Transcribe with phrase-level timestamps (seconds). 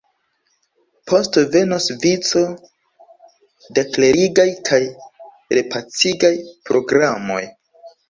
[1.11, 2.43] Poste venos vico
[3.77, 4.83] da klerigaj kaj
[5.61, 6.37] repacigaj
[6.69, 7.43] programoj.